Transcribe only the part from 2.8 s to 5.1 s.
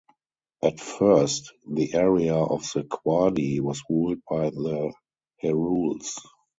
Quadi was ruled by the